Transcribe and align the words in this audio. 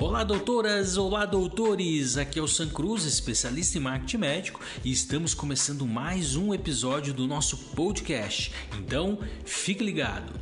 Olá, 0.00 0.22
doutoras! 0.22 0.96
Olá, 0.96 1.26
doutores! 1.26 2.16
Aqui 2.16 2.38
é 2.38 2.42
o 2.42 2.46
San 2.46 2.68
Cruz, 2.68 3.04
especialista 3.04 3.78
em 3.78 3.80
marketing 3.80 4.18
médico, 4.18 4.60
e 4.84 4.92
estamos 4.92 5.34
começando 5.34 5.84
mais 5.84 6.36
um 6.36 6.54
episódio 6.54 7.12
do 7.12 7.26
nosso 7.26 7.56
podcast. 7.74 8.52
Então, 8.78 9.18
fique 9.44 9.82
ligado! 9.82 10.32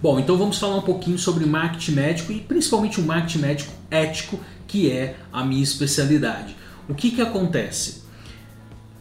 Bom, 0.00 0.18
então 0.18 0.38
vamos 0.38 0.58
falar 0.58 0.76
um 0.76 0.82
pouquinho 0.82 1.18
sobre 1.18 1.44
marketing 1.44 1.92
médico 1.92 2.32
e 2.32 2.40
principalmente 2.40 2.98
o 2.98 3.04
marketing 3.04 3.40
médico 3.40 3.72
ético, 3.90 4.40
que 4.66 4.90
é 4.90 5.18
a 5.30 5.44
minha 5.44 5.62
especialidade. 5.62 6.56
O 6.88 6.94
que, 6.94 7.10
que 7.10 7.20
acontece? 7.20 8.07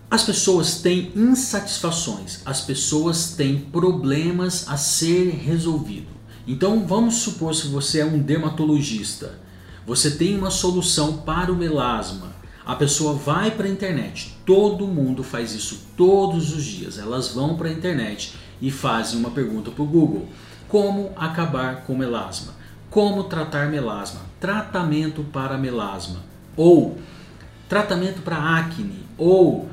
As 0.09 0.23
pessoas 0.23 0.79
têm 0.79 1.11
insatisfações, 1.13 2.39
as 2.45 2.61
pessoas 2.61 3.31
têm 3.31 3.59
problemas 3.59 4.65
a 4.69 4.77
ser 4.77 5.31
resolvido. 5.31 6.07
Então 6.47 6.87
vamos 6.87 7.15
supor 7.15 7.53
se 7.53 7.67
você 7.67 7.99
é 7.99 8.05
um 8.05 8.17
dermatologista, 8.17 9.37
você 9.85 10.11
tem 10.11 10.37
uma 10.37 10.49
solução 10.49 11.17
para 11.17 11.51
o 11.51 11.57
melasma. 11.57 12.37
A 12.65 12.73
pessoa 12.73 13.15
vai 13.15 13.51
para 13.51 13.67
a 13.67 13.69
internet, 13.69 14.37
todo 14.45 14.87
mundo 14.87 15.23
faz 15.23 15.53
isso 15.53 15.81
todos 15.97 16.55
os 16.55 16.63
dias. 16.63 16.97
Elas 16.97 17.33
vão 17.33 17.57
para 17.57 17.67
a 17.67 17.73
internet 17.73 18.33
e 18.61 18.71
fazem 18.71 19.19
uma 19.19 19.31
pergunta 19.31 19.71
para 19.71 19.83
o 19.83 19.87
Google: 19.87 20.29
como 20.69 21.11
acabar 21.17 21.83
com 21.83 21.97
melasma? 21.97 22.53
Como 22.89 23.25
tratar 23.25 23.69
melasma? 23.69 24.21
Tratamento 24.39 25.21
para 25.33 25.57
melasma 25.57 26.23
ou 26.55 26.97
tratamento 27.67 28.21
para 28.21 28.57
acne 28.57 29.05
ou 29.17 29.69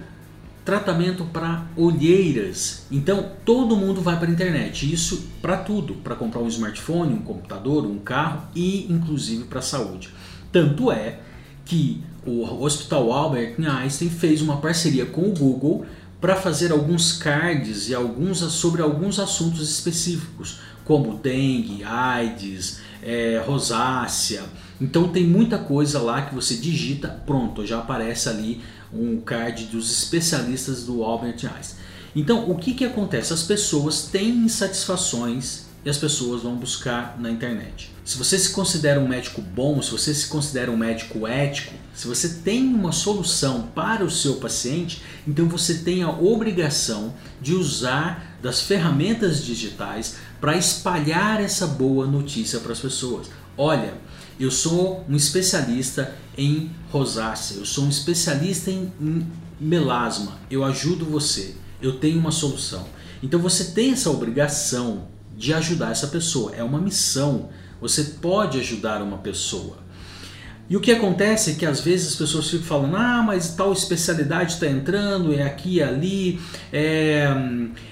tratamento 0.64 1.24
para 1.26 1.66
olheiras. 1.76 2.86
Então 2.90 3.30
todo 3.44 3.76
mundo 3.76 4.00
vai 4.00 4.18
para 4.18 4.28
a 4.28 4.32
internet. 4.32 4.90
Isso 4.90 5.28
para 5.42 5.58
tudo, 5.58 5.94
para 5.94 6.14
comprar 6.14 6.40
um 6.40 6.48
smartphone, 6.48 7.12
um 7.12 7.22
computador, 7.22 7.84
um 7.84 7.98
carro 7.98 8.42
e 8.54 8.90
inclusive 8.90 9.44
para 9.44 9.58
a 9.58 9.62
saúde. 9.62 10.10
Tanto 10.50 10.90
é 10.90 11.18
que 11.64 12.02
o 12.26 12.44
Hospital 12.62 13.12
Albert 13.12 13.56
Einstein 13.58 14.08
fez 14.08 14.40
uma 14.40 14.56
parceria 14.58 15.04
com 15.04 15.22
o 15.22 15.34
Google 15.34 15.84
para 16.20 16.36
fazer 16.36 16.72
alguns 16.72 17.12
cards 17.12 17.90
e 17.90 17.94
alguns 17.94 18.38
sobre 18.38 18.80
alguns 18.80 19.18
assuntos 19.18 19.68
específicos, 19.68 20.58
como 20.84 21.18
dengue, 21.18 21.84
AIDS, 21.84 22.80
é, 23.04 23.42
rosácea. 23.46 24.42
Então 24.80 25.08
tem 25.08 25.24
muita 25.26 25.58
coisa 25.58 26.00
lá 26.00 26.22
que 26.22 26.34
você 26.34 26.56
digita, 26.56 27.08
pronto, 27.26 27.64
já 27.64 27.78
aparece 27.78 28.28
ali 28.28 28.60
um 28.92 29.20
card 29.20 29.66
dos 29.66 29.90
especialistas 29.90 30.84
do 30.84 31.04
Albert 31.04 31.44
Einstein. 31.44 31.84
Então, 32.16 32.48
o 32.48 32.56
que, 32.56 32.74
que 32.74 32.84
acontece? 32.84 33.32
As 33.32 33.42
pessoas 33.42 34.04
têm 34.04 34.28
insatisfações 34.28 35.64
e 35.84 35.90
as 35.90 35.98
pessoas 35.98 36.42
vão 36.42 36.54
buscar 36.54 37.16
na 37.18 37.30
internet. 37.30 37.90
Se 38.04 38.16
você 38.16 38.38
se 38.38 38.50
considera 38.50 39.00
um 39.00 39.08
médico 39.08 39.42
bom, 39.42 39.82
se 39.82 39.90
você 39.90 40.14
se 40.14 40.28
considera 40.28 40.70
um 40.70 40.76
médico 40.76 41.26
ético, 41.26 41.74
se 41.92 42.06
você 42.06 42.28
tem 42.42 42.62
uma 42.66 42.92
solução 42.92 43.68
para 43.74 44.04
o 44.04 44.10
seu 44.10 44.36
paciente, 44.36 45.02
então 45.26 45.46
você 45.46 45.74
tem 45.74 46.02
a 46.02 46.10
obrigação 46.10 47.14
de 47.40 47.54
usar 47.54 48.38
das 48.42 48.62
ferramentas 48.62 49.44
digitais 49.44 50.16
para 50.44 50.58
espalhar 50.58 51.40
essa 51.40 51.66
boa 51.66 52.06
notícia 52.06 52.60
para 52.60 52.72
as 52.72 52.78
pessoas. 52.78 53.30
Olha, 53.56 53.94
eu 54.38 54.50
sou 54.50 55.02
um 55.08 55.16
especialista 55.16 56.14
em 56.36 56.70
rosácea, 56.90 57.56
eu 57.56 57.64
sou 57.64 57.84
um 57.84 57.88
especialista 57.88 58.70
em, 58.70 58.92
em 59.00 59.26
melasma, 59.58 60.38
eu 60.50 60.62
ajudo 60.62 61.06
você, 61.06 61.54
eu 61.80 61.98
tenho 61.98 62.18
uma 62.18 62.30
solução. 62.30 62.86
Então 63.22 63.40
você 63.40 63.72
tem 63.72 63.92
essa 63.92 64.10
obrigação 64.10 65.08
de 65.34 65.54
ajudar 65.54 65.92
essa 65.92 66.08
pessoa, 66.08 66.54
é 66.54 66.62
uma 66.62 66.78
missão. 66.78 67.48
Você 67.80 68.04
pode 68.04 68.60
ajudar 68.60 69.00
uma 69.00 69.16
pessoa. 69.16 69.78
E 70.68 70.76
o 70.76 70.80
que 70.80 70.90
acontece 70.90 71.52
é 71.52 71.54
que 71.54 71.66
às 71.66 71.80
vezes 71.80 72.12
as 72.12 72.16
pessoas 72.16 72.48
ficam 72.48 72.66
falando: 72.66 72.96
ah, 72.96 73.22
mas 73.22 73.54
tal 73.54 73.72
especialidade 73.72 74.54
está 74.54 74.66
entrando, 74.66 75.34
é 75.34 75.42
aqui 75.42 75.76
e 75.76 75.82
ali, 75.82 76.40
é, 76.72 77.28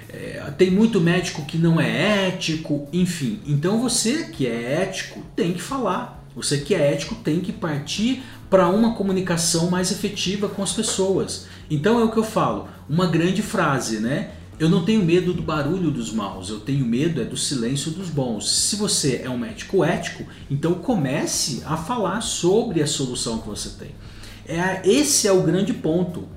é, 0.09 0.43
tem 0.57 0.71
muito 0.71 1.01
médico 1.01 1.45
que 1.45 1.59
não 1.59 1.81
é 1.81 2.29
ético, 2.29 2.89
enfim. 2.93 3.41
Então 3.47 3.81
você 3.81 4.25
que 4.25 4.47
é 4.47 4.83
ético 4.83 5.23
tem 5.37 5.53
que 5.53 5.63
falar. 5.63 6.21
Você 6.35 6.59
que 6.59 6.75
é 6.75 6.93
ético 6.93 7.15
tem 7.17 7.41
que 7.41 7.53
partir 7.53 8.23
para 8.49 8.69
uma 8.69 8.95
comunicação 8.95 9.71
mais 9.71 9.93
efetiva 9.93 10.49
com 10.49 10.63
as 10.63 10.73
pessoas. 10.73 11.47
Então 11.71 12.01
é 12.01 12.05
o 12.05 12.11
que 12.11 12.19
eu 12.19 12.25
falo, 12.25 12.69
uma 12.89 13.07
grande 13.07 13.43
frase, 13.43 13.99
né? 13.99 14.31
Eu 14.59 14.69
não 14.69 14.85
tenho 14.85 15.05
medo 15.05 15.33
do 15.33 15.43
barulho 15.43 15.91
dos 15.91 16.13
maus, 16.13 16.49
eu 16.49 16.61
tenho 16.61 16.85
medo 16.85 17.21
é 17.21 17.25
do 17.25 17.37
silêncio 17.37 17.91
dos 17.91 18.11
bons. 18.11 18.49
Se 18.51 18.77
você 18.77 19.23
é 19.25 19.31
um 19.31 19.39
médico 19.39 19.83
ético, 19.83 20.25
então 20.51 20.75
comece 20.75 21.63
a 21.65 21.77
falar 21.77 22.21
sobre 22.21 22.83
a 22.83 22.87
solução 22.87 23.39
que 23.39 23.49
você 23.49 23.71
tem. 23.71 23.91
É, 24.47 24.83
esse 24.89 25.27
é 25.27 25.33
o 25.33 25.43
grande 25.43 25.73
ponto. 25.73 26.29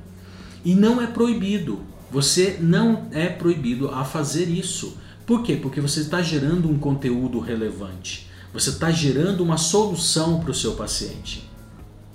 E 0.63 0.73
não 0.73 1.01
é 1.01 1.07
proibido. 1.07 1.81
Você 2.11 2.57
não 2.59 3.07
é 3.11 3.27
proibido 3.27 3.89
a 3.89 4.03
fazer 4.03 4.49
isso. 4.49 4.97
Por 5.25 5.43
quê? 5.43 5.55
Porque 5.55 5.81
você 5.81 6.01
está 6.01 6.21
gerando 6.21 6.69
um 6.69 6.77
conteúdo 6.77 7.39
relevante. 7.39 8.27
Você 8.53 8.69
está 8.69 8.89
gerando 8.89 9.43
uma 9.43 9.57
solução 9.57 10.39
para 10.39 10.51
o 10.51 10.55
seu 10.55 10.73
paciente. 10.73 11.49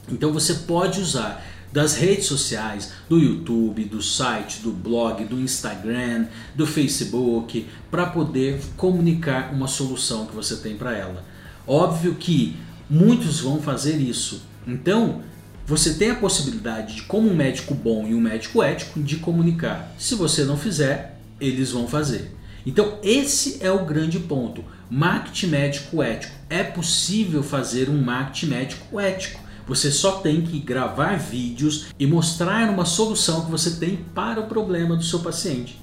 Então 0.09 0.33
você 0.33 0.55
pode 0.55 1.00
usar 1.00 1.44
das 1.72 1.94
redes 1.94 2.26
sociais, 2.26 2.92
do 3.08 3.19
YouTube, 3.19 3.84
do 3.84 4.03
site, 4.03 4.60
do 4.60 4.72
blog, 4.72 5.25
do 5.25 5.41
Instagram, 5.41 6.26
do 6.54 6.66
Facebook, 6.66 7.66
para 7.91 8.06
poder 8.06 8.60
comunicar 8.76 9.53
uma 9.53 9.69
solução 9.69 10.26
que 10.26 10.34
você 10.34 10.56
tem 10.56 10.76
para 10.76 10.97
ela. 10.97 11.25
Óbvio 11.66 12.14
que 12.16 12.56
muitos 12.88 13.41
vão 13.41 13.62
fazer 13.62 13.97
isso. 13.98 14.42
Então, 14.66 15.22
você 15.64 15.94
tem 15.94 16.10
a 16.10 16.16
possibilidade 16.16 16.97
de, 16.97 17.03
como 17.03 17.30
um 17.30 17.36
médico 17.36 17.75
bom 17.75 18.04
e 18.06 18.14
um 18.14 18.20
médico 18.20 18.60
ético, 18.60 19.00
de 19.00 19.16
comunicar. 19.16 19.94
Se 19.97 20.16
você 20.16 20.44
não 20.44 20.56
fizer, 20.56 21.20
eles 21.41 21.70
vão 21.70 21.86
fazer. 21.86 22.34
Então, 22.66 22.98
esse 23.03 23.59
é 23.60 23.70
o 23.70 23.86
grande 23.86 24.19
ponto. 24.19 24.64
Marketing 24.91 25.47
médico 25.47 26.03
ético. 26.03 26.34
É 26.48 26.64
possível 26.64 27.42
fazer 27.42 27.88
um 27.88 28.03
marketing 28.03 28.47
médico 28.47 28.98
ético. 28.98 29.41
Você 29.70 29.91
só 29.92 30.19
tem 30.19 30.42
que 30.42 30.58
gravar 30.58 31.16
vídeos 31.16 31.86
e 31.97 32.04
mostrar 32.04 32.69
uma 32.69 32.84
solução 32.84 33.44
que 33.44 33.53
você 33.53 33.76
tem 33.76 34.04
para 34.12 34.41
o 34.41 34.48
problema 34.48 34.97
do 34.97 35.04
seu 35.04 35.20
paciente. 35.20 35.81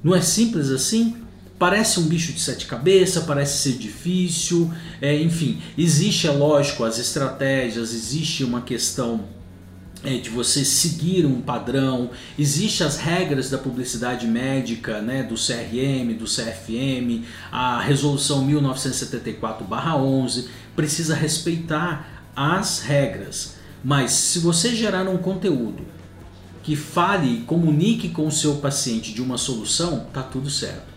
Não 0.00 0.14
é 0.14 0.20
simples 0.20 0.70
assim? 0.70 1.16
Parece 1.58 1.98
um 1.98 2.04
bicho 2.04 2.32
de 2.32 2.38
sete 2.38 2.66
cabeças, 2.66 3.24
parece 3.24 3.64
ser 3.64 3.72
difícil, 3.78 4.72
é, 5.02 5.20
enfim, 5.20 5.60
existe, 5.76 6.28
é 6.28 6.30
lógico, 6.30 6.84
as 6.84 7.00
estratégias, 7.00 7.92
existe 7.92 8.44
uma 8.44 8.60
questão 8.60 9.24
é, 10.04 10.16
de 10.16 10.30
você 10.30 10.64
seguir 10.64 11.26
um 11.26 11.40
padrão, 11.40 12.10
existem 12.38 12.86
as 12.86 12.96
regras 12.96 13.50
da 13.50 13.58
publicidade 13.58 14.28
médica, 14.28 15.02
né, 15.02 15.24
do 15.24 15.34
CRM, 15.34 16.16
do 16.16 16.26
CFM, 16.26 17.24
a 17.50 17.80
resolução 17.80 18.46
1974/11 18.46 20.46
precisa 20.76 21.16
respeitar 21.16 22.19
as 22.40 22.80
regras. 22.80 23.56
Mas 23.84 24.12
se 24.12 24.38
você 24.38 24.74
gerar 24.74 25.06
um 25.06 25.18
conteúdo 25.18 25.84
que 26.62 26.74
fale 26.74 27.34
e 27.34 27.40
comunique 27.42 28.08
com 28.08 28.26
o 28.26 28.32
seu 28.32 28.56
paciente 28.56 29.12
de 29.12 29.20
uma 29.20 29.36
solução, 29.36 30.06
tá 30.10 30.22
tudo 30.22 30.48
certo. 30.48 30.88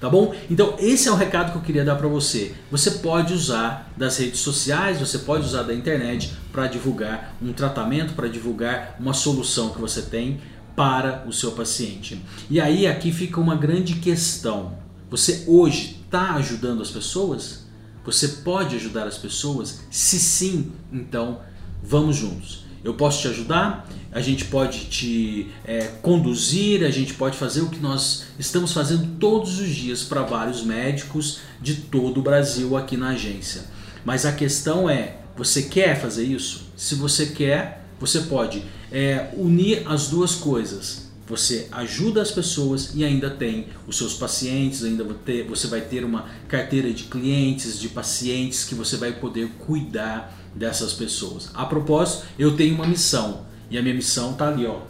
Tá 0.00 0.08
bom? 0.08 0.34
Então 0.50 0.74
esse 0.78 1.08
é 1.08 1.12
o 1.12 1.14
recado 1.14 1.52
que 1.52 1.58
eu 1.58 1.62
queria 1.62 1.84
dar 1.84 1.94
para 1.94 2.08
você. 2.08 2.54
Você 2.70 2.90
pode 2.92 3.32
usar 3.32 3.92
das 3.96 4.18
redes 4.18 4.40
sociais, 4.40 4.98
você 4.98 5.18
pode 5.18 5.44
usar 5.44 5.62
da 5.62 5.74
internet 5.74 6.32
para 6.50 6.66
divulgar 6.66 7.36
um 7.40 7.52
tratamento, 7.52 8.14
para 8.14 8.28
divulgar 8.28 8.96
uma 8.98 9.14
solução 9.14 9.70
que 9.70 9.80
você 9.80 10.02
tem 10.02 10.40
para 10.74 11.24
o 11.28 11.32
seu 11.32 11.52
paciente. 11.52 12.20
E 12.50 12.60
aí 12.60 12.88
aqui 12.88 13.12
fica 13.12 13.40
uma 13.40 13.54
grande 13.54 13.94
questão. 13.94 14.78
Você 15.10 15.44
hoje 15.46 16.00
está 16.04 16.34
ajudando 16.34 16.82
as 16.82 16.90
pessoas? 16.90 17.67
Você 18.08 18.26
pode 18.26 18.74
ajudar 18.74 19.06
as 19.06 19.18
pessoas? 19.18 19.80
Se 19.90 20.18
sim, 20.18 20.72
então 20.90 21.42
vamos 21.82 22.16
juntos. 22.16 22.64
Eu 22.82 22.94
posso 22.94 23.20
te 23.20 23.28
ajudar, 23.28 23.86
a 24.10 24.22
gente 24.22 24.46
pode 24.46 24.86
te 24.86 25.50
é, 25.62 25.88
conduzir, 26.00 26.86
a 26.86 26.90
gente 26.90 27.12
pode 27.12 27.36
fazer 27.36 27.60
o 27.60 27.68
que 27.68 27.78
nós 27.78 28.24
estamos 28.38 28.72
fazendo 28.72 29.18
todos 29.18 29.60
os 29.60 29.68
dias 29.68 30.04
para 30.04 30.22
vários 30.22 30.62
médicos 30.62 31.40
de 31.60 31.74
todo 31.74 32.20
o 32.20 32.22
Brasil 32.22 32.78
aqui 32.78 32.96
na 32.96 33.10
agência. 33.10 33.66
Mas 34.06 34.24
a 34.24 34.32
questão 34.32 34.88
é: 34.88 35.18
você 35.36 35.64
quer 35.64 36.00
fazer 36.00 36.24
isso? 36.24 36.62
Se 36.74 36.94
você 36.94 37.26
quer, 37.26 37.84
você 38.00 38.20
pode 38.20 38.62
é, 38.90 39.28
unir 39.36 39.82
as 39.86 40.08
duas 40.08 40.34
coisas 40.34 41.07
você 41.28 41.68
ajuda 41.70 42.22
as 42.22 42.30
pessoas 42.30 42.92
e 42.94 43.04
ainda 43.04 43.28
tem 43.28 43.68
os 43.86 43.98
seus 43.98 44.14
pacientes, 44.14 44.82
ainda 44.82 45.04
você 45.46 45.66
vai 45.66 45.82
ter 45.82 46.04
uma 46.04 46.24
carteira 46.48 46.90
de 46.90 47.04
clientes, 47.04 47.78
de 47.78 47.88
pacientes 47.88 48.64
que 48.64 48.74
você 48.74 48.96
vai 48.96 49.12
poder 49.12 49.48
cuidar 49.58 50.34
dessas 50.54 50.94
pessoas. 50.94 51.50
A 51.52 51.66
propósito, 51.66 52.26
eu 52.38 52.56
tenho 52.56 52.74
uma 52.74 52.86
missão 52.86 53.42
e 53.70 53.76
a 53.76 53.82
minha 53.82 53.94
missão 53.94 54.32
está 54.32 54.48
ali, 54.48 54.66
ó, 54.66 54.80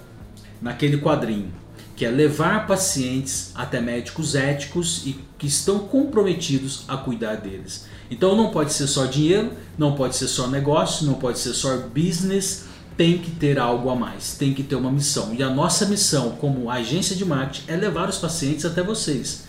naquele 0.63 0.99
quadrinho, 0.99 1.53
que 1.97 2.05
é 2.05 2.11
levar 2.11 2.69
pacientes 2.69 3.51
até 3.57 3.81
médicos 3.81 4.37
éticos 4.37 5.05
e 5.05 5.19
que 5.37 5.49
estão 5.49 5.81
comprometidos 5.81 6.85
a 6.87 6.97
cuidar 6.97 7.35
deles. 7.35 7.87
Então 8.09 8.37
não 8.37 8.51
pode 8.51 8.73
ser 8.73 8.87
só 8.87 9.07
dinheiro, 9.07 9.53
não 9.77 9.97
pode 9.97 10.15
ser 10.15 10.29
só 10.29 10.47
negócio, 10.47 11.05
não 11.05 11.15
pode 11.15 11.41
ser 11.41 11.53
só 11.53 11.77
business, 11.77 12.67
tem 12.99 13.17
que 13.17 13.31
ter 13.31 13.61
algo 13.61 13.89
a 13.91 13.95
mais, 13.95 14.35
tem 14.37 14.53
que 14.53 14.65
ter 14.65 14.75
uma 14.75 14.91
missão. 14.91 15.33
E 15.33 15.41
a 15.41 15.49
nossa 15.49 15.87
missão 15.87 16.33
como 16.33 16.69
agência 16.69 17.15
de 17.15 17.25
marketing 17.25 17.71
é 17.71 17.77
levar 17.77 18.09
os 18.09 18.19
pacientes 18.19 18.65
até 18.65 18.83
vocês, 18.83 19.45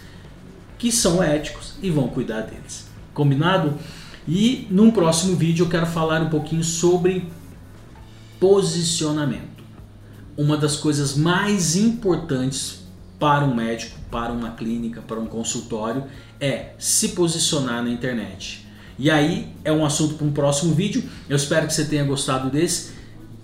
que 0.77 0.91
são 0.91 1.21
éticos 1.21 1.73
e 1.81 1.89
vão 1.89 2.07
cuidar 2.07 2.41
deles. 2.41 2.85
Combinado? 3.11 3.73
E 4.27 4.67
num 4.69 4.91
próximo 4.91 5.35
vídeo 5.35 5.65
eu 5.65 5.69
quero 5.69 5.87
falar 5.87 6.21
um 6.21 6.29
pouquinho 6.29 6.63
sobre 6.63 7.27
posicionamento. 8.39 9.63
Uma 10.37 10.55
das 10.55 10.75
coisas 10.77 11.17
mais 11.17 11.75
importantes 11.75 12.81
para 13.17 13.43
um 13.43 13.55
médico, 13.55 13.99
para 14.11 14.31
uma 14.31 14.51
clínica, 14.51 15.01
para 15.01 15.19
um 15.19 15.25
consultório 15.25 16.03
é 16.39 16.73
se 16.77 17.09
posicionar 17.09 17.83
na 17.83 17.89
internet. 17.89 18.63
E 18.99 19.09
aí 19.09 19.47
é 19.63 19.71
um 19.71 19.83
assunto 19.83 20.13
para 20.13 20.27
um 20.27 20.31
próximo 20.31 20.75
vídeo. 20.75 21.03
Eu 21.27 21.35
espero 21.35 21.65
que 21.65 21.73
você 21.73 21.85
tenha 21.85 22.03
gostado 22.03 22.51
desse. 22.51 22.98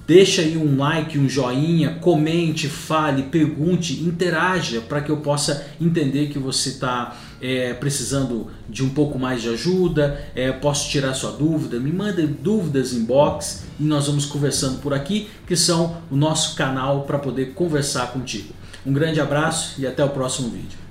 Deixa 0.07 0.43
aí 0.43 0.55
um 0.55 0.77
like, 0.77 1.17
um 1.17 1.27
joinha, 1.27 1.95
comente, 1.95 2.67
fale, 2.67 3.23
pergunte, 3.23 4.03
interaja 4.03 4.79
para 4.79 5.01
que 5.01 5.09
eu 5.09 5.17
possa 5.17 5.67
entender 5.81 6.27
que 6.27 6.37
você 6.37 6.69
está 6.69 7.17
é, 7.41 7.73
precisando 7.73 8.51
de 8.69 8.83
um 8.83 8.89
pouco 8.89 9.17
mais 9.17 9.41
de 9.41 9.49
ajuda, 9.49 10.29
é, 10.35 10.51
posso 10.51 10.91
tirar 10.91 11.15
sua 11.15 11.31
dúvida, 11.31 11.79
me 11.79 11.91
manda 11.91 12.25
dúvidas 12.27 12.93
em 12.93 13.03
box 13.03 13.65
e 13.79 13.83
nós 13.83 14.05
vamos 14.05 14.27
conversando 14.27 14.79
por 14.79 14.93
aqui, 14.93 15.27
que 15.47 15.55
são 15.55 15.99
o 16.11 16.15
nosso 16.15 16.55
canal 16.55 17.03
para 17.03 17.17
poder 17.17 17.53
conversar 17.53 18.13
contigo. 18.13 18.53
Um 18.85 18.93
grande 18.93 19.19
abraço 19.19 19.81
e 19.81 19.87
até 19.87 20.05
o 20.05 20.09
próximo 20.09 20.49
vídeo. 20.49 20.85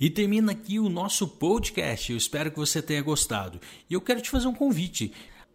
E 0.00 0.10
termina 0.10 0.50
aqui 0.50 0.80
o 0.80 0.88
nosso 0.88 1.28
podcast. 1.28 2.10
Eu 2.10 2.18
espero 2.18 2.50
que 2.50 2.58
você 2.58 2.82
tenha 2.82 3.00
gostado. 3.00 3.60
E 3.88 3.94
eu 3.94 4.00
quero 4.00 4.20
te 4.20 4.30
fazer 4.30 4.48
um 4.48 4.52
convite. 4.52 5.12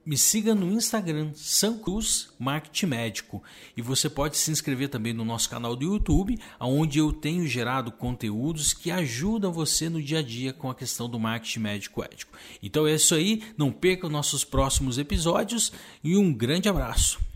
Me 0.07 0.17
siga 0.17 0.55
no 0.55 0.71
Instagram, 0.71 1.31
São 1.35 1.79
Cruz 1.79 2.29
Marketing 2.39 2.85
Médico. 2.85 3.43
E 3.75 3.81
você 3.81 4.09
pode 4.09 4.37
se 4.37 4.49
inscrever 4.49 4.87
também 4.87 5.11
no 5.11 5.25
nosso 5.25 5.49
canal 5.49 5.75
do 5.75 5.83
YouTube, 5.83 6.39
onde 6.61 6.97
eu 6.97 7.11
tenho 7.11 7.45
gerado 7.45 7.91
conteúdos 7.91 8.71
que 8.71 8.89
ajudam 8.89 9.51
você 9.51 9.89
no 9.89 10.01
dia 10.01 10.19
a 10.19 10.23
dia 10.23 10.53
com 10.53 10.69
a 10.69 10.75
questão 10.75 11.09
do 11.09 11.19
marketing 11.19 11.59
médico 11.59 12.01
ético. 12.01 12.31
Então 12.63 12.87
é 12.87 12.95
isso 12.95 13.15
aí, 13.15 13.43
não 13.57 13.69
perca 13.69 14.07
nossos 14.07 14.45
próximos 14.45 14.97
episódios 14.97 15.73
e 16.01 16.15
um 16.15 16.33
grande 16.33 16.69
abraço. 16.69 17.26